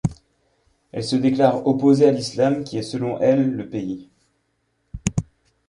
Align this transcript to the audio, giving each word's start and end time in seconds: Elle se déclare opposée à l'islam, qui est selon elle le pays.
Elle 0.93 1.03
se 1.03 1.15
déclare 1.15 1.67
opposée 1.67 2.07
à 2.07 2.11
l'islam, 2.11 2.63
qui 2.63 2.79
est 2.79 2.81
selon 2.81 3.19
elle 3.19 3.51
le 3.51 3.69
pays. 3.69 4.09